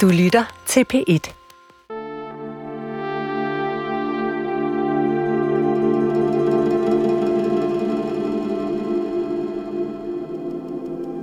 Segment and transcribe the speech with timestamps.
[0.00, 1.32] Du lytter til P1.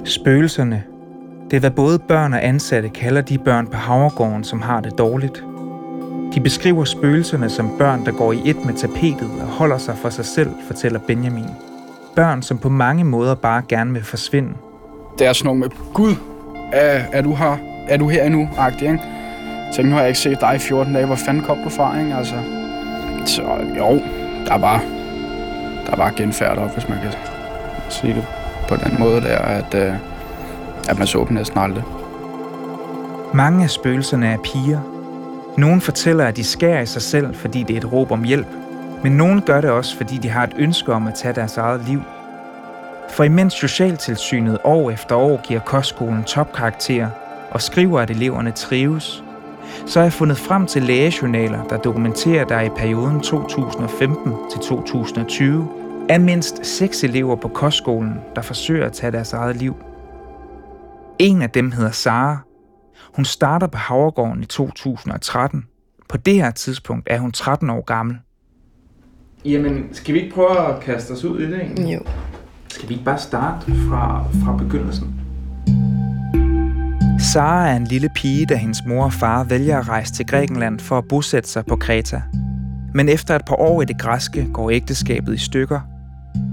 [0.06, 0.84] Spøgelserne.
[1.52, 4.98] Det er hvad både børn og ansatte kalder de børn på Havregården, som har det
[4.98, 5.44] dårligt.
[6.36, 10.10] De beskriver spøgelserne som børn, der går i et med tapetet og holder sig for
[10.10, 11.50] sig selv, fortæller Benjamin.
[12.16, 14.54] Børn, som på mange måder bare gerne vil forsvinde.
[15.20, 16.16] Det er sådan noget med, Gud,
[16.74, 17.71] er, er du her?
[17.88, 18.50] Er du her endnu?
[18.58, 19.04] Agtig, ikke?
[19.74, 21.06] Tænk, nu har jeg ikke set dig i 14 dage.
[21.06, 22.16] Hvor fanden kom du fra, ikke?
[22.16, 22.36] Altså,
[23.26, 23.42] så
[23.78, 24.02] jo,
[24.46, 24.82] der er bare,
[25.86, 27.12] der er bare genfærd op, hvis man kan
[27.90, 28.26] sige det
[28.68, 29.94] på den måde der, at, øh,
[30.90, 31.84] at man så dem næsten aldrig.
[33.34, 34.80] Mange af spøgelserne er piger.
[35.58, 38.48] Nogle fortæller, at de skærer i sig selv, fordi det er et råb om hjælp.
[39.04, 41.82] Men nogle gør det også, fordi de har et ønske om at tage deres eget
[41.88, 42.02] liv.
[43.10, 47.08] For imens Socialtilsynet år efter år giver kostskolen topkarakterer
[47.52, 49.24] og skriver, at eleverne trives,
[49.86, 54.60] så har jeg fundet frem til lægejournaler, der dokumenterer, at der i perioden 2015 til
[54.60, 55.70] 2020
[56.10, 59.76] er mindst seks elever på kostskolen, der forsøger at tage deres eget liv.
[61.20, 62.38] En af dem hedder Sara.
[63.16, 65.66] Hun starter på Havregården i 2013.
[66.10, 68.18] På det her tidspunkt er hun 13 år gammel.
[69.46, 71.94] Jamen, skal vi ikke prøve at kaste os ud i det egentlig?
[71.94, 72.00] Jo.
[72.68, 75.21] Skal vi ikke bare starte fra, fra begyndelsen?
[77.34, 80.80] Sara er en lille pige, da hendes mor og far vælger at rejse til Grækenland
[80.80, 82.22] for at bosætte sig på Kreta.
[82.94, 85.80] Men efter et par år i det græske går ægteskabet i stykker.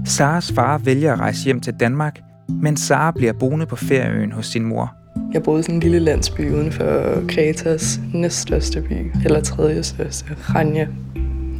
[0.05, 4.45] Saras far vælger at rejse hjem til Danmark, men Sara bliver boende på ferieøen hos
[4.45, 4.95] sin mor.
[5.33, 10.35] Jeg boede i sådan en lille landsby uden for Kretas næststørste by, eller tredje største,
[10.55, 10.87] Rania.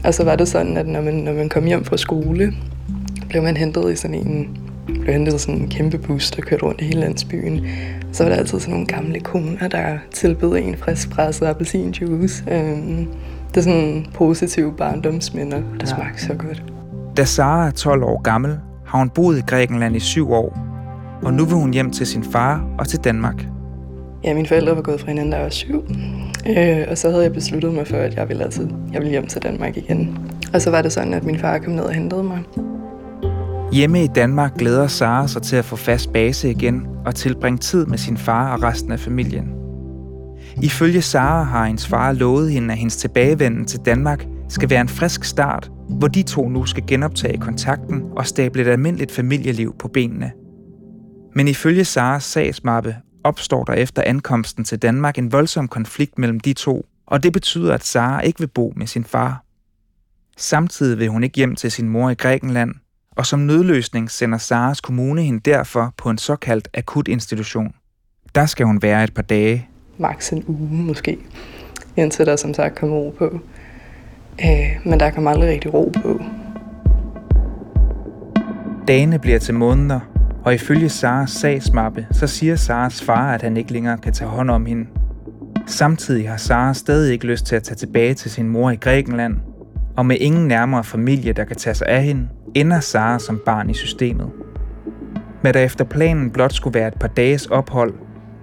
[0.03, 2.53] Og så var det sådan, at når man, når man kom hjem fra skole,
[3.29, 6.81] blev man hentet i sådan en, blev hentet sådan en kæmpe bus, der kørte rundt
[6.81, 7.67] i hele landsbyen.
[8.11, 12.43] Så var der altid sådan nogle gamle koner, der tilbød en frisk presset appelsinjuice.
[12.51, 13.07] Øhm,
[13.49, 16.63] det er sådan positive barndomsminder, der smagte så godt.
[17.17, 20.57] Da Sara er 12 år gammel, har hun boet i Grækenland i syv år,
[21.23, 23.45] og nu vil hun hjem til sin far og til Danmark.
[24.23, 25.83] Ja, mine forældre var gået fra hinanden, da jeg var syv.
[26.47, 29.27] Øh, og så havde jeg besluttet mig for, at jeg ville, altid, jeg ville hjem
[29.27, 30.17] til Danmark igen.
[30.53, 32.39] Og så var det sådan, at min far kom ned og hentede mig.
[33.73, 37.85] Hjemme i Danmark glæder Sara sig til at få fast base igen og tilbringe tid
[37.85, 39.53] med sin far og resten af familien.
[40.63, 44.89] Ifølge Sara har hendes far lovet hende, at hendes tilbagevenden til Danmark skal være en
[44.89, 49.87] frisk start, hvor de to nu skal genoptage kontakten og stable et almindeligt familieliv på
[49.87, 50.31] benene.
[51.35, 56.53] Men ifølge Saras sagsmappe opstår der efter ankomsten til Danmark en voldsom konflikt mellem de
[56.53, 59.43] to, og det betyder, at Sara ikke vil bo med sin far.
[60.37, 62.71] Samtidig vil hun ikke hjem til sin mor i Grækenland,
[63.19, 67.73] og som nødløsning sender Saras kommune hende derfor på en såkaldt akutinstitution.
[68.35, 69.69] Der skal hun være et par dage.
[69.97, 71.17] Max en uge måske,
[71.97, 73.39] indtil der som sagt kom ro på.
[74.43, 76.21] Øh, men der kom aldrig rigtig ro på.
[78.87, 79.99] Dagene bliver til måneder,
[80.45, 84.49] og ifølge Saras sagsmappe, så siger Saras far, at han ikke længere kan tage hånd
[84.49, 84.87] om hende.
[85.67, 89.35] Samtidig har Sara stadig ikke lyst til at tage tilbage til sin mor i Grækenland,
[89.99, 93.69] og med ingen nærmere familie, der kan tage sig af hende, ender Sara som barn
[93.69, 94.29] i systemet.
[95.41, 97.93] Hvad der efter planen blot skulle være et par dages ophold,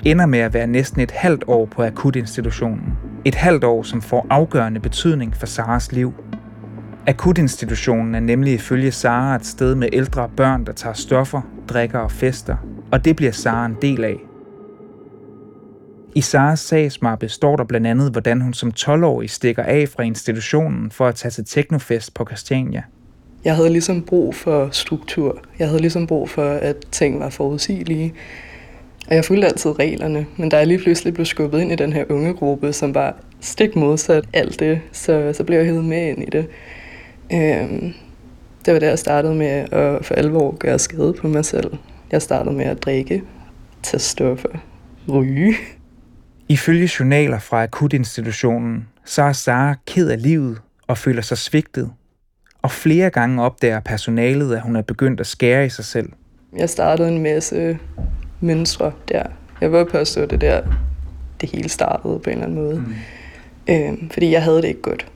[0.04, 2.98] ender med at være næsten et halvt år på akutinstitutionen.
[3.24, 6.14] Et halvt år, som får afgørende betydning for Saras liv.
[7.06, 12.10] Akutinstitutionen er nemlig ifølge Sara et sted med ældre børn, der tager stoffer, drikker og
[12.10, 12.56] fester,
[12.92, 14.16] og det bliver Sara en del af.
[16.16, 20.90] I Saras sagsmappe står der blandt andet, hvordan hun som 12-årig stikker af fra institutionen
[20.90, 22.82] for at tage til teknofest på Christiania.
[23.44, 25.38] Jeg havde ligesom brug for struktur.
[25.58, 28.14] Jeg havde ligesom brug for, at ting var forudsigelige.
[29.08, 31.92] Og jeg fulgte altid reglerne, men da jeg lige pludselig blev skubbet ind i den
[31.92, 36.08] her unge gruppe, som var stik modsat alt det, så, så blev jeg hævet med
[36.08, 36.46] ind i det.
[37.32, 37.92] Øhm,
[38.66, 41.76] det var der, jeg startede med at for alvor gøre skade på mig selv.
[42.12, 43.22] Jeg startede med at drikke,
[43.82, 44.58] tage stoffer,
[45.08, 45.54] ryge.
[46.48, 51.90] Ifølge journaler fra akutinstitutionen, så er Sara ked af livet og føler sig svigtet.
[52.62, 56.08] Og flere gange opdager personalet, at hun er begyndt at skære i sig selv.
[56.56, 57.78] Jeg startede en masse
[58.40, 59.22] mønstre der.
[59.60, 60.62] Jeg vil påstå, det der,
[61.40, 62.76] det hele startede på en eller anden måde.
[62.76, 62.94] Mm.
[63.68, 65.06] Øhm, fordi jeg havde det ikke godt.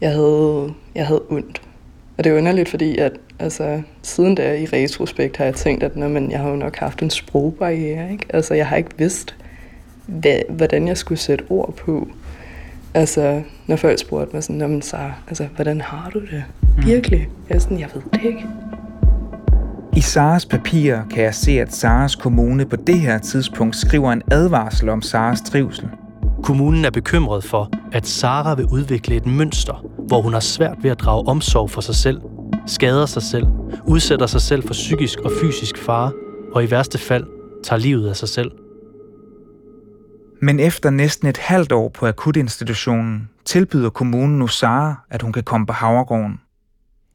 [0.00, 1.62] Jeg havde, jeg havde ondt.
[2.18, 5.96] Og det er underligt, fordi at, altså, siden da i retrospekt har jeg tænkt, at
[5.96, 8.12] når man, jeg har jo nok haft en sprogbarriere.
[8.12, 8.26] Ikke?
[8.28, 9.36] Altså, jeg har ikke vidst,
[10.08, 12.08] hvad, hvordan jeg skulle sætte ord på.
[12.94, 14.96] Altså, når folk spurgte mig sådan, men så,
[15.28, 16.44] altså, hvordan har du det?
[16.84, 17.28] Virkelig?
[17.48, 18.46] Jeg er sådan, jeg ved det ikke.
[19.96, 24.22] I Saras papirer kan jeg se, at Saras kommune på det her tidspunkt skriver en
[24.30, 25.88] advarsel om Saras trivsel.
[26.42, 30.90] Kommunen er bekymret for, at Sara vil udvikle et mønster, hvor hun har svært ved
[30.90, 32.20] at drage omsorg for sig selv,
[32.66, 33.46] skader sig selv,
[33.86, 36.12] udsætter sig selv for psykisk og fysisk fare,
[36.52, 37.24] og i værste fald
[37.64, 38.50] tager livet af sig selv.
[40.40, 45.42] Men efter næsten et halvt år på akutinstitutionen, tilbyder kommunen nu Sara, at hun kan
[45.42, 46.40] komme på Havregården.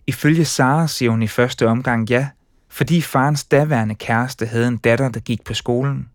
[0.08, 2.28] Ifølge Sara siger hun i første omgang ja,
[2.70, 6.10] fordi farens daværende kæreste havde en datter, der gik på skolen.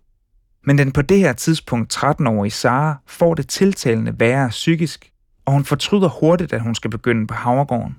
[0.64, 5.10] Men den på det her tidspunkt 13-årige Sara får det tiltalende værre psykisk,
[5.44, 7.96] og hun fortryder hurtigt, at hun skal begynde på Havregården.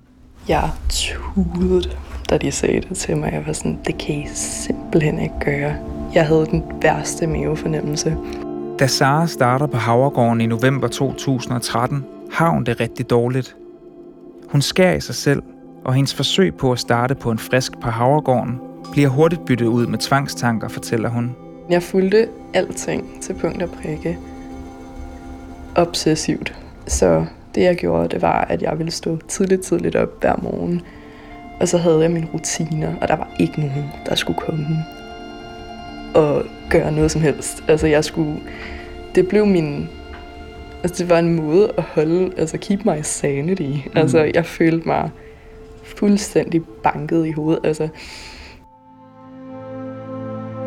[0.48, 1.92] Jeg tudede,
[2.30, 3.34] da de sagde det til mig.
[3.34, 5.76] Jeg var sådan, det kan I simpelthen ikke gøre.
[6.14, 8.18] Jeg havde den værste mavefornemmelse.
[8.80, 13.56] Da Sara starter på Havregården i november 2013, har hun det rigtig dårligt.
[14.50, 15.44] Hun skærer i sig selv,
[15.86, 18.60] og hendes forsøg på at starte på en frisk på Havregården
[18.92, 21.36] bliver hurtigt byttet ud med tvangstanker, fortæller hun.
[21.70, 24.18] Jeg fulgte alting til punkt og prikke.
[25.76, 26.56] Obsessivt.
[26.88, 27.26] Så
[27.56, 30.82] det jeg gjorde, det var, at jeg ville stå tidligt, tidligt op hver morgen.
[31.60, 34.86] Og så havde jeg mine rutiner, og der var ikke nogen, der skulle komme
[36.16, 37.64] og gøre noget som helst.
[37.68, 38.40] Altså jeg skulle...
[39.16, 39.90] Det blev min...
[40.84, 42.32] Altså det var en måde at holde...
[42.38, 43.62] Altså keep my sanity.
[43.64, 43.92] Mm.
[43.96, 45.10] Altså jeg følte mig
[45.84, 47.60] fuldstændig banket i hovedet.
[47.64, 47.88] Altså,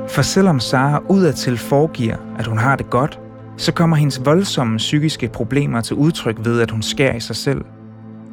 [0.08, 3.20] For selvom Sara udadtil foregiver, at hun har det godt,
[3.56, 7.64] så kommer hendes voldsomme psykiske problemer til udtryk ved, at hun skærer i sig selv.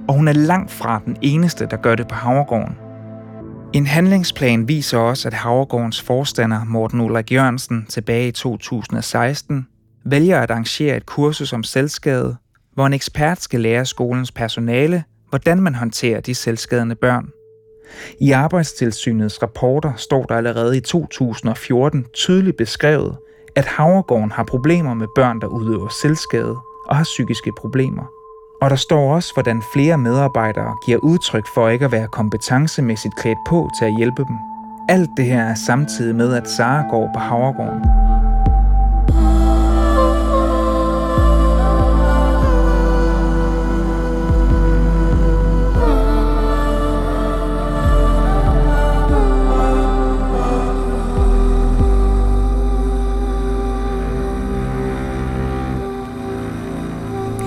[0.07, 2.77] Og hun er langt fra den eneste, der gør det på Havregården.
[3.74, 9.68] En handlingsplan viser også, at Havregårdens forstander Morten Ulrik Jørgensen tilbage i 2016
[10.06, 12.36] vælger at arrangere et kursus om selvskade,
[12.74, 17.30] hvor en ekspert skal lære skolens personale, hvordan man håndterer de selvskadende børn.
[18.19, 23.18] I Arbejdstilsynets rapporter står der allerede i 2014 tydeligt beskrevet,
[23.56, 26.57] at Havregården har problemer med børn, der udøver selvskade
[26.88, 28.19] og har psykiske problemer.
[28.62, 33.38] Og der står også, hvordan flere medarbejdere giver udtryk for ikke at være kompetencemæssigt klædt
[33.48, 34.36] på til at hjælpe dem.
[34.90, 37.82] Alt det her er samtidig med, at Sara går på Havregården.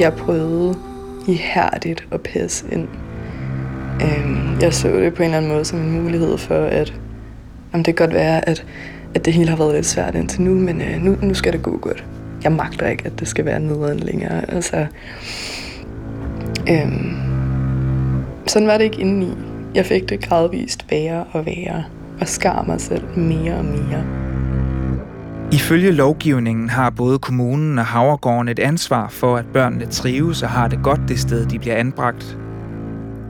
[0.01, 0.92] Jeg prøvede
[1.29, 2.89] ihærdigt at passe ind.
[4.03, 6.95] Øhm, jeg så det på en eller anden måde som en mulighed for, at
[7.73, 8.65] om det kan godt være, at,
[9.15, 11.63] at det hele har været lidt svært indtil nu, men øh, nu, nu skal det
[11.63, 12.05] gå godt.
[12.45, 14.51] Jeg magter ikke, at det skal være nederen længere.
[14.51, 14.87] Altså,
[16.69, 17.17] øhm,
[18.47, 19.35] sådan var det ikke indeni.
[19.75, 21.85] Jeg fik det gradvist værre og værre,
[22.21, 24.22] og skar mig selv mere og mere.
[25.53, 30.69] Ifølge lovgivningen har både kommunen og Havregården et ansvar for, at børnene trives og har
[30.69, 32.39] det godt det sted, de bliver anbragt.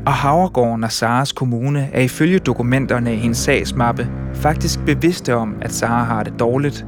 [0.07, 5.73] Og Havregården og Saras kommune er ifølge dokumenterne i hendes sagsmappe faktisk bevidste om, at
[5.73, 6.87] Sara har det dårligt.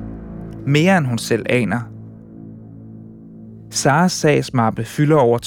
[0.67, 1.81] Mere end hun selv aner.
[3.71, 5.39] Saras sagsmappe fylder over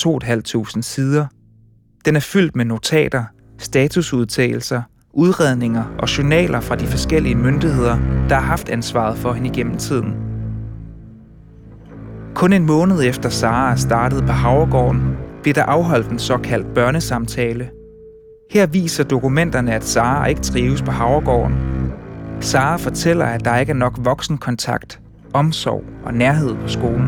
[0.76, 1.28] 2.500 sider.
[2.06, 3.24] Den er fyldt med notater,
[3.58, 4.82] statusudtagelser
[5.18, 7.98] udredninger og journaler fra de forskellige myndigheder,
[8.30, 10.16] der har haft ansvaret for hende igennem tiden.
[12.36, 17.70] Kun en måned efter Sara startede på Havregården, blev der afholdt en såkaldt børnesamtale.
[18.52, 21.56] Her viser dokumenterne, at Sara ikke trives på Havregården.
[22.40, 25.00] Sara fortæller, at der ikke er nok voksenkontakt,
[25.34, 27.08] omsorg og nærhed på skolen.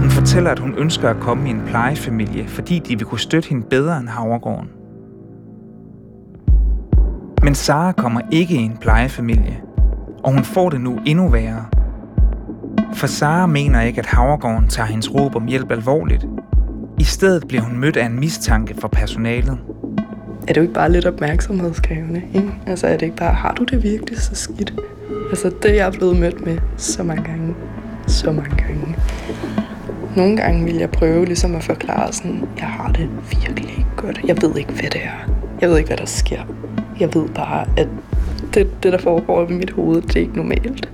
[0.00, 3.48] Hun fortæller, at hun ønsker at komme i en plejefamilie, fordi de vil kunne støtte
[3.48, 4.81] hende bedre end Havregården.
[7.42, 9.60] Men Sara kommer ikke i en plejefamilie,
[10.24, 11.64] og hun får det nu endnu værre.
[12.94, 16.26] For Sara mener ikke, at Havregården tager hendes råb om hjælp alvorligt.
[16.98, 19.58] I stedet bliver hun mødt af en mistanke fra personalet.
[20.42, 22.22] Er det jo ikke bare lidt opmærksomhedskrævende?
[22.34, 22.50] Ikke?
[22.66, 24.74] Altså er det ikke bare, har du det virkelig så skidt?
[25.30, 27.54] Altså det jeg er blevet mødt med så mange gange.
[28.06, 28.96] Så mange gange.
[30.16, 34.20] Nogle gange vil jeg prøve ligesom at forklare sådan, jeg har det virkelig ikke godt.
[34.26, 35.32] Jeg ved ikke, hvad det er.
[35.60, 36.40] Jeg ved ikke, hvad der sker.
[37.02, 37.88] Jeg ved bare, at
[38.54, 40.92] det, det der foregår i mit hoved, det er ikke normalt.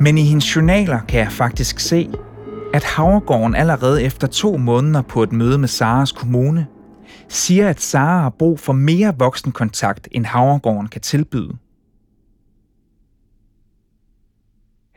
[0.00, 2.10] Men i hendes journaler kan jeg faktisk se,
[2.74, 6.66] at Havregården allerede efter to måneder på et møde med Saras kommune,
[7.28, 11.56] siger, at Sara har brug for mere voksenkontakt, end Havregården kan tilbyde.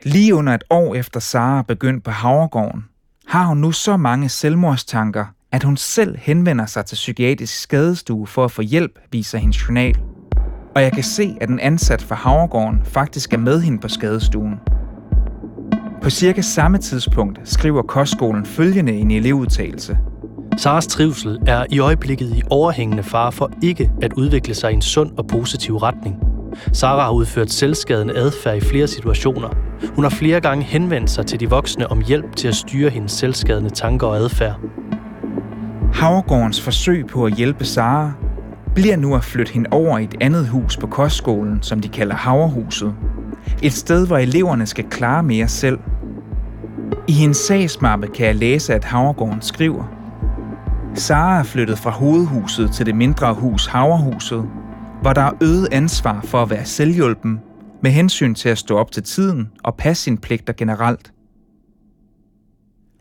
[0.02, 2.84] Lige under et år efter Sara begyndt på Havregården,
[3.26, 8.44] har hun nu så mange selvmordstanker, at hun selv henvender sig til psykiatrisk skadestue for
[8.44, 10.11] at få hjælp, viser hendes journal.
[10.74, 14.60] Og jeg kan se, at en ansat fra Havregården faktisk er med hende på skadestuen.
[16.02, 19.98] På cirka samme tidspunkt skriver kostskolen følgende i en elevudtalelse.
[20.56, 24.82] Saras trivsel er i øjeblikket i overhængende fare for ikke at udvikle sig i en
[24.82, 26.16] sund og positiv retning.
[26.72, 29.48] Sara har udført selvskadende adfærd i flere situationer.
[29.94, 33.12] Hun har flere gange henvendt sig til de voksne om hjælp til at styre hendes
[33.12, 34.60] selvskadende tanker og adfærd.
[35.92, 38.12] Havregårdens forsøg på at hjælpe Sara
[38.74, 42.14] bliver nu at flytte hende over i et andet hus på kostskolen, som de kalder
[42.14, 42.94] Haverhuset.
[43.62, 45.78] Et sted, hvor eleverne skal klare mere selv.
[47.08, 49.84] I hendes sagsmappe kan jeg læse, at Havregården skriver,
[50.94, 54.48] Sara er flyttet fra hovedhuset til det mindre hus Haverhuset,
[55.02, 57.40] hvor der er øget ansvar for at være selvhjulpen
[57.82, 61.12] med hensyn til at stå op til tiden og passe sine pligter generelt.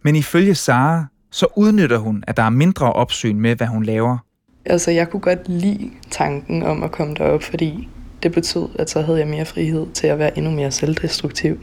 [0.03, 4.17] Men ifølge Sara, så udnytter hun, at der er mindre opsyn med, hvad hun laver.
[4.65, 7.89] Altså, jeg kunne godt lide tanken om at komme derop, fordi
[8.23, 11.59] det betød, at så havde jeg mere frihed til at være endnu mere selvdestruktiv.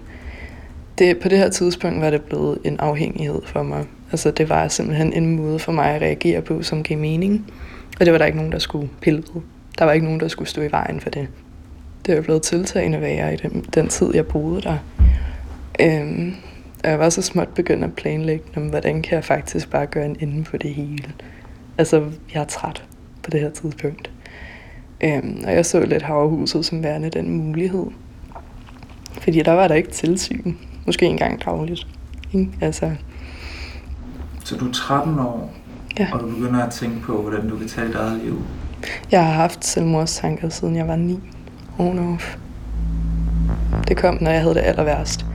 [0.98, 3.84] Det, på det her tidspunkt var det blevet en afhængighed for mig.
[4.10, 7.52] Altså, det var simpelthen en måde for mig at reagere på, som gav mening.
[8.00, 9.42] Og det var der ikke nogen, der skulle pille ved.
[9.78, 11.28] Der var ikke nogen, der skulle stå i vejen for det.
[12.06, 14.78] Det er blevet tiltagende værre i den, den tid, jeg boede der.
[15.80, 16.34] Øhm,
[16.84, 20.16] og jeg var så småt begyndt at planlægge, hvordan kan jeg faktisk bare gøre en
[20.20, 21.04] ende på det hele.
[21.78, 22.04] Altså,
[22.34, 22.84] jeg er træt
[23.22, 24.10] på det her tidspunkt.
[25.00, 27.86] Øhm, og jeg så lidt havrehuset som værende den mulighed.
[29.22, 30.54] Fordi der var der ikke tilsyn.
[30.86, 31.86] Måske engang dagligt.
[32.32, 32.50] Ikke?
[32.60, 32.90] Altså,
[34.44, 35.52] Så du er 13 år,
[35.98, 36.08] Ja.
[36.12, 38.42] og du begynder at tænke på, hvordan du kan tage dit eget liv.
[39.10, 41.20] Jeg har haft selvmordstanker, siden jeg var 9.
[41.78, 42.36] On off.
[43.88, 45.26] Det kom, når jeg havde det aller værst.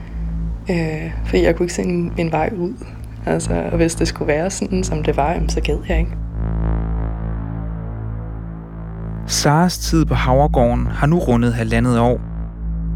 [0.70, 2.72] Øh, fordi jeg kunne ikke se en, en vej ud.
[3.26, 6.10] Altså, og hvis det skulle være sådan, som det var, så gad jeg ikke.
[9.26, 12.20] Saras tid på Havregården har nu rundet halvandet år.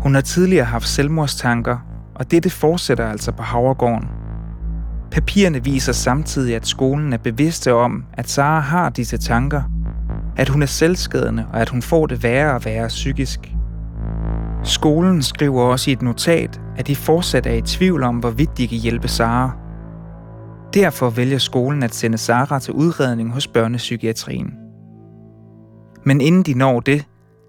[0.00, 1.78] Hun har tidligere haft selvmordstanker,
[2.14, 4.08] og dette fortsætter altså på Havregården.
[5.10, 9.62] Papirerne viser samtidig, at skolen er bevidste om, at Sara har disse tanker,
[10.36, 13.54] at hun er selvskadende og at hun får det værre og værre psykisk.
[14.64, 18.68] Skolen skriver også i et notat, at de fortsat er i tvivl om, hvorvidt de
[18.68, 19.50] kan hjælpe Sara.
[20.74, 24.67] Derfor vælger skolen at sende Sara til udredning hos børnepsykiatrien.
[26.04, 27.04] Men inden de når det,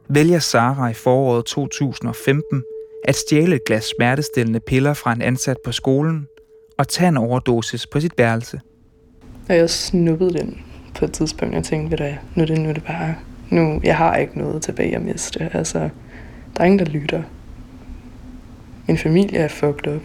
[0.10, 2.63] vælger Sara i foråret 2015
[3.03, 6.27] at stjæle et glas smertestillende piller fra en ansat på skolen
[6.77, 8.62] og tage en overdosis på sit værelse.
[9.50, 10.62] Og jeg snuppede den
[10.96, 13.15] på et tidspunkt, Jeg tænkte, ved du nu er det, nu er det bare,
[13.50, 15.50] nu, jeg har ikke noget tilbage at miste.
[15.53, 15.79] Altså,
[16.58, 17.24] der er ingen, der lytter.
[18.88, 20.01] Min familie er fucked up.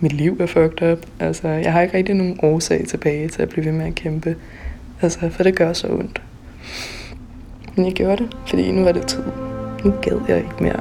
[0.00, 1.06] Mit liv er fucked up.
[1.20, 4.36] Altså, jeg har ikke rigtig nogen årsag tilbage til at blive ved med at kæmpe.
[5.02, 6.22] Altså, for det gør så ondt.
[7.78, 9.22] Men jeg gjorde det, fordi nu var det tid.
[9.84, 10.80] Nu gad jeg ikke mere.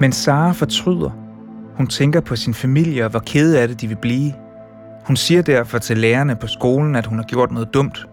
[0.00, 1.10] Men Sara fortryder.
[1.76, 4.32] Hun tænker på sin familie og hvor kede af det de vil blive.
[5.04, 8.06] Hun siger derfor til lærerne på skolen, at hun har gjort noget dumt.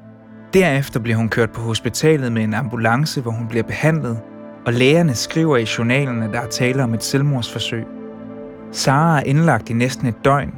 [0.53, 4.19] Derefter bliver hun kørt på hospitalet med en ambulance, hvor hun bliver behandlet,
[4.65, 7.85] og lægerne skriver i journalen, at der er tale om et selvmordsforsøg.
[8.71, 10.53] Sara er indlagt i næsten et døgn,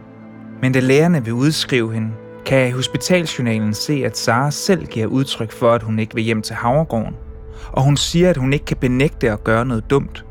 [0.61, 2.09] men da lægerne vil udskrive hende,
[2.45, 6.55] kan hospitalsjournalen se, at Sara selv giver udtryk for, at hun ikke vil hjem til
[6.55, 7.15] Havregården,
[7.71, 10.25] og hun siger, at hun ikke kan benægte at gøre noget dumt.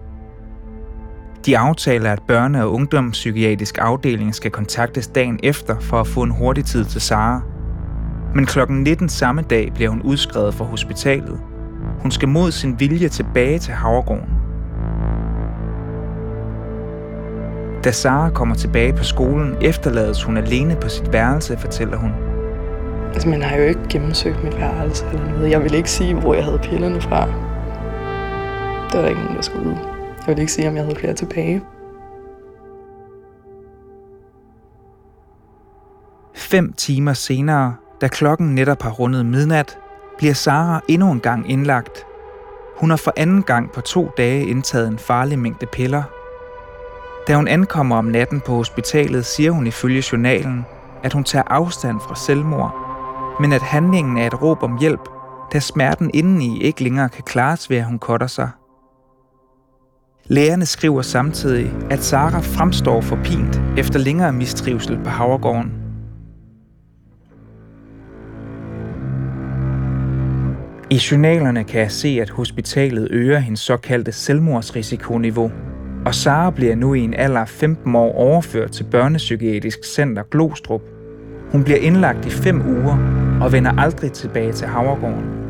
[1.46, 6.30] De aftaler, at børne- og ungdomspsykiatrisk afdeling skal kontaktes dagen efter for at få en
[6.30, 7.42] hurtig tid til Sara.
[8.34, 11.40] Men klokken 19 samme dag bliver hun udskrevet fra hospitalet.
[11.98, 14.33] Hun skal mod sin vilje tilbage til Havregården.
[17.84, 22.12] Da Sara kommer tilbage på skolen, efterlades hun alene på sit værelse, fortæller hun.
[23.12, 25.50] Altså, man har jo ikke gennemsøgt mit værelse eller noget.
[25.50, 27.26] Jeg ville ikke sige, hvor jeg havde pillerne fra.
[28.94, 29.70] Var der ikke nogen, der skulle.
[30.18, 31.62] Jeg ville ikke sige, om jeg havde flere tilbage.
[36.34, 39.78] Fem timer senere, da klokken netop har rundet midnat,
[40.18, 42.06] bliver Sara endnu en gang indlagt.
[42.76, 46.02] Hun har for anden gang på to dage indtaget en farlig mængde piller.
[47.28, 50.66] Da hun ankommer om natten på hospitalet, siger hun ifølge journalen,
[51.02, 52.74] at hun tager afstand fra selvmord,
[53.40, 55.08] men at handlingen er et råb om hjælp,
[55.52, 58.50] da smerten indeni ikke længere kan klares ved, at hun cutter sig.
[60.26, 65.72] Lægerne skriver samtidig, at Sara fremstår forpint efter længere mistrivsel på Havregården.
[70.90, 75.50] I journalerne kan jeg se, at hospitalet øger hendes såkaldte selvmordsrisikoniveau,
[76.06, 80.82] og Sara bliver nu i en alder af 15 år overført til børnepsykiatrisk center Glostrup.
[81.52, 82.96] Hun bliver indlagt i fem uger
[83.42, 85.44] og vender aldrig tilbage til Havregården.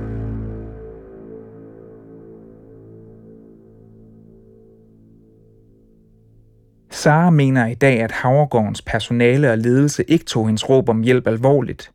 [6.90, 11.26] Sara mener i dag, at Havregårdens personale og ledelse ikke tog hendes råb om hjælp
[11.26, 11.90] alvorligt.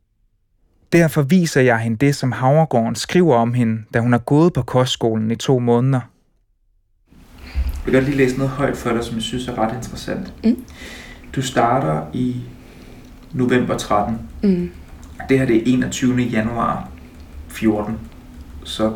[0.94, 4.62] Derfor viser jeg hende det, som Havregården skriver om hende, da hun har gået på
[4.62, 6.00] kostskolen i to måneder.
[7.86, 10.34] Jeg vil godt lige læse noget højt for dig, som jeg synes er ret interessant.
[10.44, 10.64] Mm.
[11.36, 12.36] Du starter i
[13.34, 14.20] november 13.
[14.44, 14.72] Mm.
[15.30, 16.22] Det her det er 21.
[16.22, 16.90] januar
[17.48, 17.98] 14.
[18.64, 18.94] Så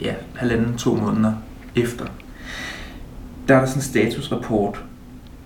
[0.00, 1.32] ja, halvanden, to måneder
[1.76, 2.04] efter.
[3.48, 4.84] Der er der sådan en statusrapport,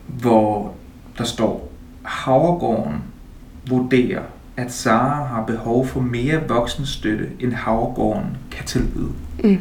[0.07, 0.75] hvor
[1.19, 1.73] der står,
[2.03, 2.97] Havregården
[3.69, 4.23] vurderer,
[4.57, 9.13] at Sara har behov for mere voksenstøtte, end Havregården kan tilbyde.
[9.45, 9.59] Mm.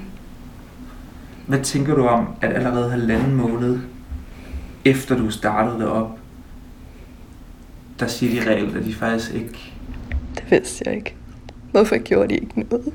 [1.49, 3.79] Hvad tænker du om, at allerede halvanden måned
[4.85, 6.19] efter du startede det op,
[7.99, 9.73] der siger de reelt, at de faktisk ikke...
[10.35, 11.15] Det vidste jeg ikke.
[11.71, 12.93] Hvorfor gjorde de ikke noget?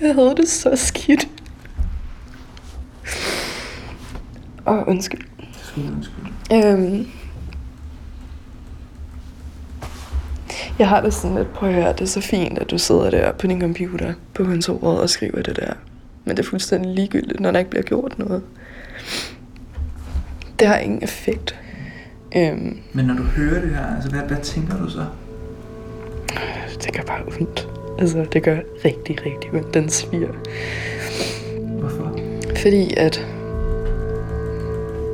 [0.00, 1.28] Jeg havde det så skidt.
[4.66, 5.26] Åh, oh, undskyld.
[5.76, 6.26] Undskyld.
[6.52, 7.06] Øhm,
[10.78, 13.10] jeg har det sådan lidt, prøv at høre, det er så fint, at du sidder
[13.10, 15.72] der på din computer på kontoret og skriver det der.
[16.26, 18.42] Men det er fuldstændig ligegyldigt, når der ikke bliver gjort noget.
[20.58, 21.60] Det har ingen effekt.
[22.36, 25.04] Øhm, Men når du hører det her, altså hvad, hvad tænker du så?
[26.84, 27.68] det gør bare ondt.
[27.98, 29.74] Altså, det gør rigtig, rigtig ondt.
[29.74, 30.32] Den sviger.
[31.60, 32.18] Hvorfor?
[32.56, 33.26] Fordi at...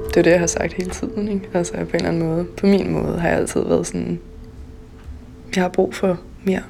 [0.09, 1.49] Det er det, jeg har sagt hele tiden, ikke?
[1.54, 2.45] Altså på en eller anden måde.
[2.45, 4.21] På min måde har jeg altid været sådan...
[5.57, 6.62] Jeg har brug for mere.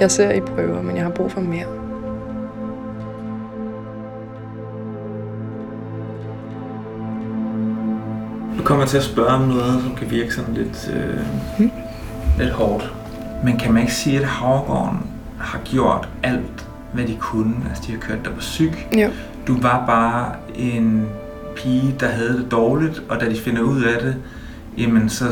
[0.00, 1.83] Jeg ser i prøver, men jeg har brug for mere.
[8.64, 11.20] Kommer jeg til at spørge om noget, som kan virke sådan lidt, øh,
[11.58, 11.70] Mm.
[12.38, 12.92] lidt hårdt.
[13.44, 14.98] Men kan man ikke sige, at Havregården
[15.38, 17.54] har gjort alt, hvad de kunne?
[17.68, 18.72] Altså, de har kørt dig på syg.
[18.98, 19.08] Jo.
[19.46, 21.06] Du var bare en
[21.56, 24.16] pige, der havde det dårligt, og da de finder ud af det,
[24.78, 25.24] jamen så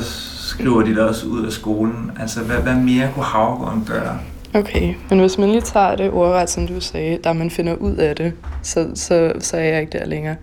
[0.48, 2.10] skriver de dig også ud af skolen.
[2.20, 4.18] Altså, hvad, hvad mere kunne Havregården gøre?
[4.54, 7.96] Okay, men hvis man lige tager det ordret, som du sagde, da man finder ud
[7.96, 10.36] af det, så, så, så er jeg ikke der længere.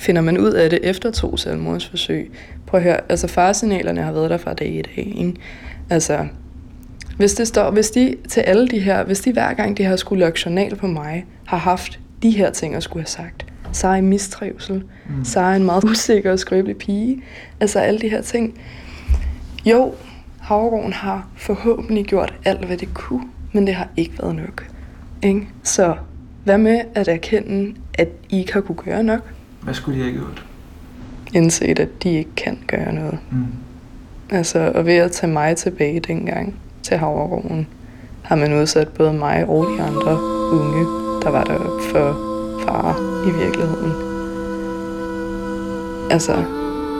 [0.00, 2.30] Finder man ud af det efter to selvmordsforsøg?
[2.66, 5.34] Prøv at høre, altså faresignalerne har været der fra dag i dag, ikke?
[5.90, 6.26] Altså,
[7.16, 9.96] hvis det står, hvis de til alle de her, hvis de hver gang de har
[9.96, 13.88] skulle logge journal på mig, har haft de her ting at skulle have sagt, så
[13.88, 15.24] er i mistrivsel, mm.
[15.24, 17.22] så er en meget usikker og skrøbelig pige,
[17.60, 18.60] altså alle de her ting.
[19.64, 19.94] Jo,
[20.40, 24.66] Havregården har forhåbentlig gjort alt, hvad det kunne, men det har ikke været nok.
[25.22, 25.48] Ikke?
[25.62, 25.96] Så
[26.44, 29.22] hvad med at erkende, at I ikke har kunne gøre nok?
[29.62, 30.44] Hvad skulle de have gjort?
[31.32, 33.18] Indset, at de ikke kan gøre noget.
[33.30, 33.46] Mm.
[34.30, 37.66] Altså, og ved at tage mig tilbage dengang til Havregården,
[38.22, 40.84] har man udsat både mig og de andre unge,
[41.22, 42.30] der var der for
[42.64, 42.96] far
[43.26, 43.92] i virkeligheden.
[46.10, 46.44] Altså,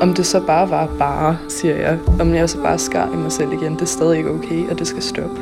[0.01, 3.33] om det så bare var bare, siger jeg, om jeg så bare skar i mig
[3.33, 5.41] selv igen, det er stadig ikke okay, og det skal stoppe.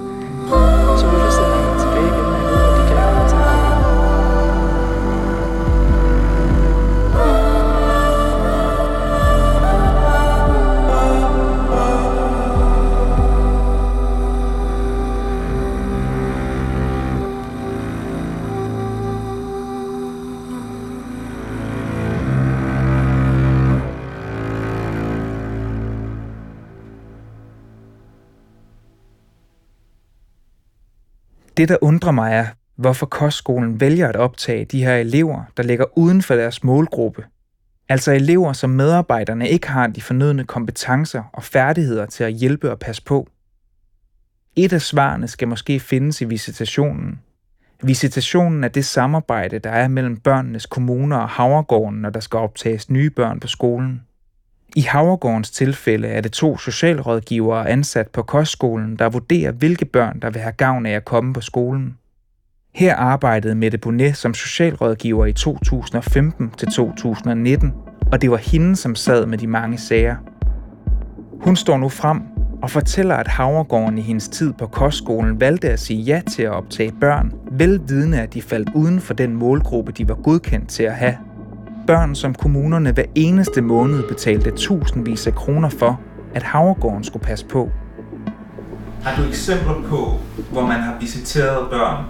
[31.58, 35.98] Det, der undrer mig er, hvorfor kostskolen vælger at optage de her elever, der ligger
[35.98, 37.24] uden for deres målgruppe.
[37.88, 42.78] Altså elever, som medarbejderne ikke har de fornødne kompetencer og færdigheder til at hjælpe og
[42.78, 43.28] passe på.
[44.56, 47.20] Et af svarene skal måske findes i visitationen.
[47.82, 52.90] Visitationen er det samarbejde, der er mellem børnenes kommuner og Havregården, når der skal optages
[52.90, 54.02] nye børn på skolen.
[54.76, 60.30] I Havregårdens tilfælde er det to socialrådgivere ansat på kostskolen, der vurderer, hvilke børn, der
[60.30, 61.98] vil have gavn af at komme på skolen.
[62.74, 67.72] Her arbejdede Mette Bonnet som socialrådgiver i 2015 til 2019,
[68.12, 70.16] og det var hende, som sad med de mange sager.
[71.40, 72.22] Hun står nu frem
[72.62, 76.50] og fortæller, at Havregården i hendes tid på kostskolen valgte at sige ja til at
[76.50, 80.94] optage børn, velvidende at de faldt uden for den målgruppe, de var godkendt til at
[80.94, 81.16] have
[81.88, 86.00] børn, som kommunerne hver eneste måned betalte tusindvis af kroner for,
[86.34, 87.70] at Havregården skulle passe på.
[89.02, 90.20] Har du eksempler på,
[90.52, 92.04] hvor man har visiteret børn,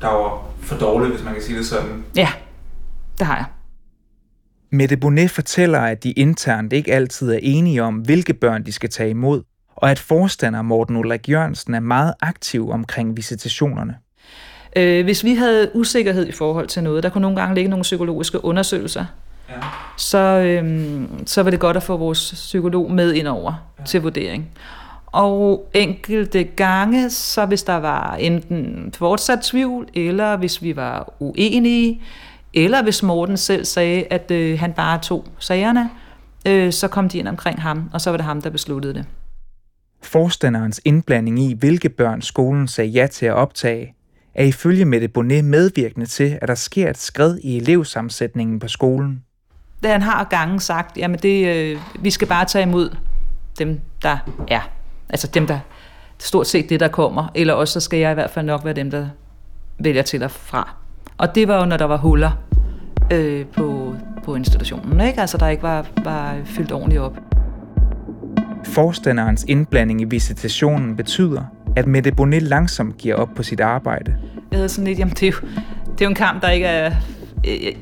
[0.00, 2.04] der var for dårlige, hvis man kan sige det sådan?
[2.16, 2.28] Ja,
[3.18, 3.44] det har jeg.
[4.70, 8.90] Mette Bonnet fortæller, at de internt ikke altid er enige om, hvilke børn de skal
[8.90, 9.42] tage imod,
[9.76, 13.94] og at forstander Morten Ulrik Jørgensen er meget aktiv omkring visitationerne.
[14.76, 17.82] Øh, hvis vi havde usikkerhed i forhold til noget, der kunne nogle gange ligge nogle
[17.82, 19.04] psykologiske undersøgelser,
[19.48, 19.54] ja.
[19.96, 23.84] så, øhm, så var det godt at få vores psykolog med ind over ja.
[23.84, 24.48] til vurdering.
[25.06, 32.02] Og enkelte gange, så hvis der var enten fortsat tvivl, eller hvis vi var uenige,
[32.54, 35.90] eller hvis Morten selv sagde, at øh, han bare tog sagerne,
[36.46, 39.04] øh, så kom de ind omkring ham, og så var det ham, der besluttede det.
[40.02, 43.94] Forstanderens indblanding i, hvilke børn skolen sagde ja til at optage,
[44.34, 49.22] er ifølge Mette Bonnet medvirkende til, at der sker et skred i elevsammensætningen på skolen.
[49.82, 52.96] Da han har gangen sagt, at det, øh, vi skal bare tage imod
[53.58, 54.16] dem, der
[54.48, 54.70] er.
[55.08, 55.58] Altså dem, der
[56.18, 57.30] stort set det, der kommer.
[57.34, 59.08] Eller også så skal jeg i hvert fald nok være dem, der
[59.78, 60.74] vælger til og fra.
[61.18, 62.30] Og det var jo, når der var huller
[63.12, 65.00] øh, på, på institutionen.
[65.00, 65.20] Ikke?
[65.20, 67.18] Altså der ikke var, var fyldt ordentligt op.
[68.64, 71.44] Forstanderens indblanding i visitationen betyder,
[71.76, 74.16] at Mette Bonnet langsomt giver op på sit arbejde.
[74.50, 75.48] Jeg havde sådan lidt, jamen det er jo,
[75.92, 76.92] det er jo en kamp, der ikke er...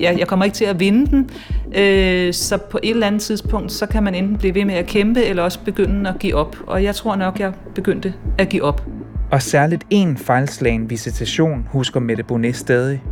[0.00, 1.31] Jeg, jeg kommer ikke til at vinde den,
[1.76, 4.87] øh, så på et eller andet tidspunkt, så kan man enten blive ved med at
[4.87, 6.57] kæmpe, eller også begynde at give op.
[6.66, 8.87] Og jeg tror nok, jeg begyndte at give op.
[9.31, 13.03] Og særligt en fejlslagen visitation husker Mette Bonnet stadig.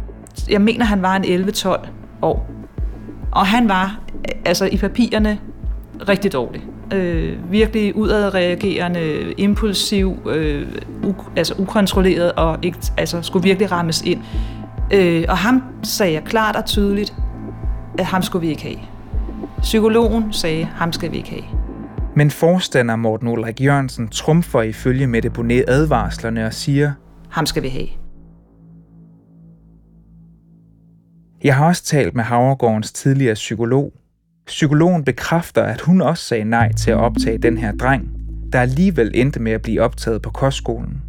[0.50, 1.88] Jeg mener, han var en 11-12
[2.22, 2.50] år.
[3.32, 4.00] Og han var
[4.44, 5.38] altså i papirerne
[6.08, 6.62] rigtig dårlig
[6.94, 10.68] øh, virkelig udadreagerende, impulsiv, øh,
[11.02, 14.20] u- altså ukontrolleret og ikke, altså skulle virkelig rammes ind.
[14.94, 17.14] Øh, og ham sagde jeg klart og tydeligt,
[17.98, 18.78] at ham skulle vi ikke have.
[19.62, 21.44] Psykologen sagde, ham skal vi ikke have.
[22.16, 26.92] Men forstander Morten Ulrik Jørgensen trumfer ifølge Mette Bonnet advarslerne og siger,
[27.30, 27.86] ham skal vi have.
[31.44, 33.92] Jeg har også talt med Havregårdens tidligere psykolog,
[34.48, 38.10] Psykologen bekræfter, at hun også sagde nej til at optage den her dreng,
[38.52, 41.02] der alligevel endte med at blive optaget på kostskolen.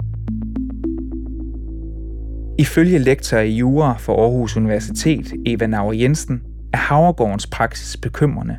[2.57, 6.41] Ifølge lektor i jura for Aarhus Universitet, Eva Nauer Jensen,
[6.73, 8.57] er Havregårdens praksis bekymrende.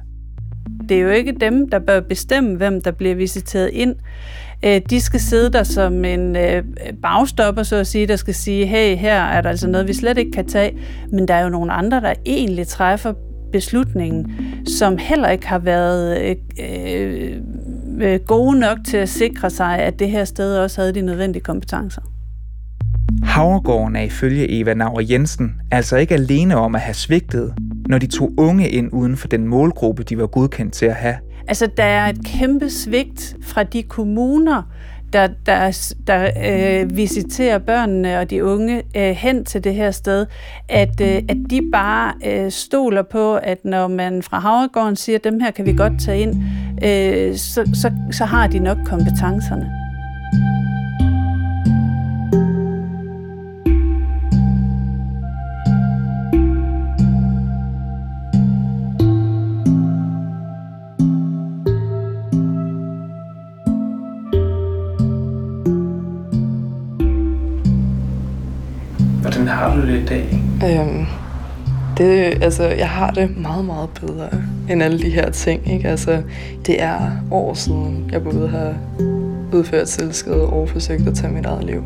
[0.88, 3.94] Det er jo ikke dem, der bør bestemme, hvem der bliver visiteret ind.
[4.64, 6.62] Øh, de skal sidde der som en øh,
[7.02, 10.18] bagstopper, så at sige, der skal sige, hey, her er der altså noget, vi slet
[10.18, 10.78] ikke kan tage.
[11.12, 13.12] Men der er jo nogle andre, der egentlig træffer
[13.52, 14.32] beslutningen,
[14.66, 17.36] som heller ikke har været øh,
[18.00, 21.42] øh, gode nok til at sikre sig, at det her sted også havde de nødvendige
[21.42, 22.02] kompetencer.
[23.22, 27.54] Havregården er ifølge Eva Nauer Jensen altså ikke alene om at have svigtet,
[27.88, 31.16] når de tog unge ind uden for den målgruppe, de var godkendt til at have.
[31.48, 34.62] Altså, der er et kæmpe svigt fra de kommuner,
[35.12, 36.30] der, der, der
[36.82, 40.26] øh, visiterer børnene og de unge øh, hen til det her sted,
[40.68, 45.24] at, øh, at de bare øh, stoler på, at når man fra Havregården siger, at
[45.24, 46.42] dem her kan vi godt tage ind,
[46.84, 49.89] øh, så, så, så har de nok kompetencerne.
[69.48, 70.42] Har du det i dag?
[70.64, 71.06] Øhm,
[71.98, 74.28] det, altså, jeg har det meget, meget bedre
[74.70, 75.72] end alle de her ting.
[75.72, 75.88] Ikke?
[75.88, 76.22] Altså,
[76.66, 78.74] det er år siden, jeg både har
[79.52, 81.84] udført selvskade og forsøgt at tage mit eget liv.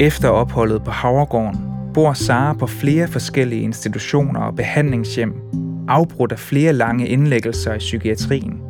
[0.00, 1.60] Efter opholdet på Havregården
[1.94, 5.34] bor Sara på flere forskellige institutioner og behandlingshjem,
[5.88, 8.60] afbrudt af flere lange indlæggelser i psykiatrien.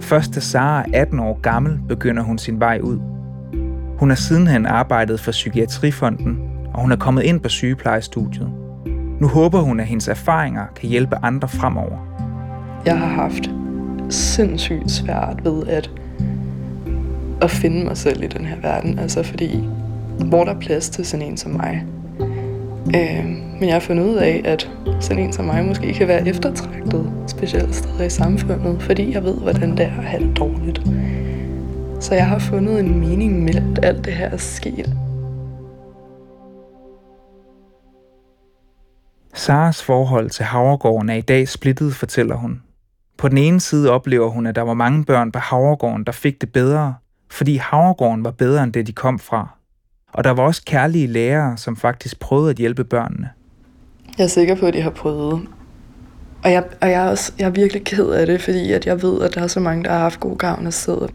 [0.00, 3.19] Først da Sara er 18 år gammel, begynder hun sin vej ud.
[4.00, 8.48] Hun har sidenhen arbejdet for Psykiatrifonden og hun er kommet ind på sygeplejestudiet.
[9.20, 11.98] Nu håber hun, at hendes erfaringer kan hjælpe andre fremover.
[12.86, 13.50] Jeg har haft
[14.08, 15.90] sindssygt svært ved at,
[17.42, 18.98] at finde mig selv i den her verden.
[18.98, 19.68] Altså fordi,
[20.18, 21.84] hvor der er plads til sådan en som mig.
[22.96, 23.24] Øh,
[23.60, 27.12] men jeg har fundet ud af, at sådan en som mig måske kan være eftertragtet,
[27.26, 30.82] specielt steder i samfundet, fordi jeg ved, hvordan det er at have det dårligt.
[32.00, 34.96] Så jeg har fundet en mening med, at alt det her er sket.
[39.34, 42.62] Saras forhold til Havregården er i dag splittet, fortæller hun.
[43.18, 46.40] På den ene side oplever hun, at der var mange børn på Havregården, der fik
[46.40, 46.94] det bedre,
[47.30, 49.48] fordi Havregården var bedre end det, de kom fra.
[50.12, 53.30] Og der var også kærlige lærere, som faktisk prøvede at hjælpe børnene.
[54.18, 55.48] Jeg er sikker på, at de har prøvet.
[56.44, 59.02] Og jeg, og jeg, er, også, jeg er virkelig ked af det, fordi at jeg
[59.02, 61.10] ved, at der er så mange, der har haft god gavn af stedet.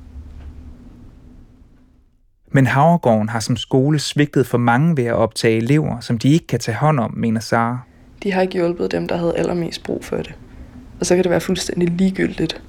[2.55, 6.47] Men Havregården har som skole svigtet for mange ved at optage elever, som de ikke
[6.47, 7.79] kan tage hånd om, mener Sara
[8.23, 10.33] de har ikke hjulpet dem, der havde allermest brug for det.
[10.99, 12.61] Og så kan det være fuldstændig ligegyldigt.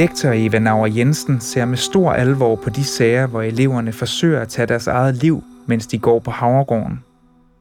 [0.00, 4.48] Lektor Eva Nauer Jensen ser med stor alvor på de sager, hvor eleverne forsøger at
[4.48, 7.00] tage deres eget liv, mens de går på Havregården.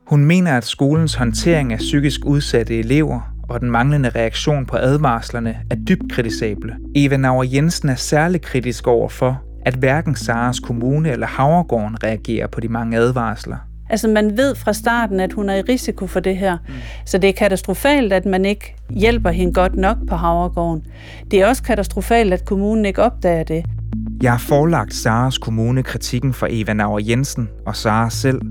[0.08, 5.58] Hun mener, at skolens håndtering af psykisk udsatte elever og den manglende reaktion på advarslerne
[5.72, 6.76] er dybt kritisable.
[6.96, 12.48] Eva Nauer Jensen er særlig kritisk over for, at hverken Saras kommune eller Havregården reagerer
[12.48, 13.69] på de mange advarsler.
[13.90, 16.58] Altså man ved fra starten, at hun er i risiko for det her.
[16.68, 16.74] Mm.
[17.06, 20.86] Så det er katastrofalt, at man ikke hjælper hende godt nok på Havregården.
[21.32, 23.66] Det er også katastrofalt, at kommunen ikke opdager det.
[24.22, 28.42] Jeg har forelagt Saras kommune kritikken fra Eva Nauer Jensen og Sara selv.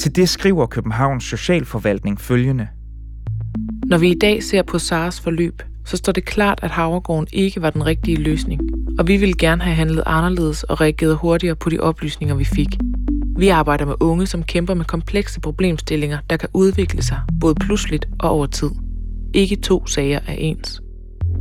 [0.00, 2.68] Til det skriver Københavns Socialforvaltning følgende.
[3.86, 7.62] Når vi i dag ser på Saras forløb, så står det klart, at Havregården ikke
[7.62, 8.60] var den rigtige løsning,
[8.98, 12.78] og vi ville gerne have handlet anderledes og reageret hurtigere på de oplysninger, vi fik.
[13.36, 18.08] Vi arbejder med unge, som kæmper med komplekse problemstillinger, der kan udvikle sig både pludseligt
[18.20, 18.70] og over tid.
[19.34, 20.82] Ikke to sager er ens.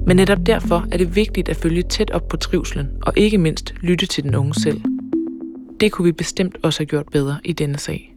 [0.08, 3.74] Men netop derfor er det vigtigt at følge tæt op på trivslen, og ikke mindst
[3.82, 4.82] lytte til den unge selv.
[5.80, 8.16] Det kunne vi bestemt også have gjort bedre i denne sag.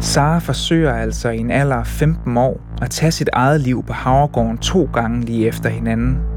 [0.00, 3.92] Sara forsøger altså i en alder af 15 år at tage sit eget liv på
[3.92, 6.33] Havregården to gange lige efter hinanden.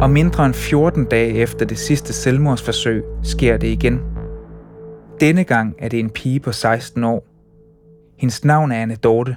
[0.00, 4.00] Og mindre end 14 dage efter det sidste selvmordsforsøg sker det igen.
[5.20, 7.26] Denne gang er det en pige på 16 år.
[8.18, 9.36] Hendes navn er Anne Dorte.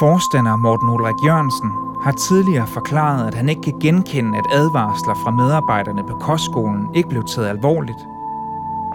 [0.00, 1.70] Forstander Morten Ulrik Jørgensen
[2.04, 7.08] har tidligere forklaret, at han ikke kan genkende, at advarsler fra medarbejderne på kostskolen ikke
[7.08, 7.98] blev taget alvorligt–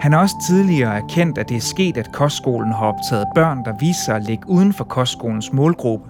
[0.00, 3.72] han har også tidligere erkendt, at det er sket, at kostskolen har optaget børn, der
[3.80, 6.08] viser sig at ligge uden for kostskolens målgruppe,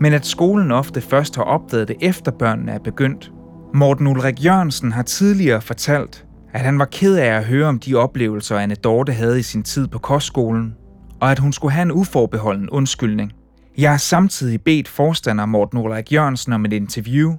[0.00, 3.32] men at skolen ofte først har opdaget det efter børnene er begyndt.
[3.74, 7.94] Morten Ulrik Jørgensen har tidligere fortalt, at han var ked af at høre om de
[7.94, 10.74] oplevelser, Anne Dorte havde i sin tid på kostskolen,
[11.20, 13.32] og at hun skulle have en uforbeholden undskyldning.
[13.78, 17.34] Jeg har samtidig bedt forstander Morten Ulrik Jørgensen om et interview,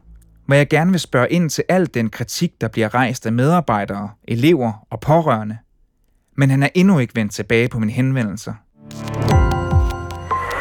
[0.46, 4.10] hvor jeg gerne vil spørge ind til al den kritik, der bliver rejst af medarbejdere,
[4.28, 5.58] elever og pårørende
[6.38, 8.54] men han er endnu ikke vendt tilbage på mine henvendelser.